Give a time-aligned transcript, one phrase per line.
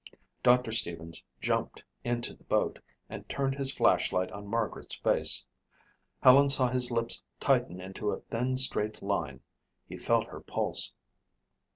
[0.41, 5.45] Doctor Stevens jumped into the boat and turned his flashlight on Margaret's face.
[6.23, 9.41] Helen saw his lips tighten into a thin straight line.
[9.87, 10.91] He felt her pulse.